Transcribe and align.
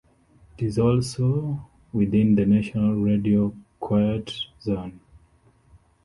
It 0.57 0.65
is 0.65 0.79
also 0.79 1.69
within 1.93 2.33
the 2.33 2.43
National 2.47 2.95
Radio 2.95 3.55
Quiet 3.79 4.33
Zone. 4.59 4.99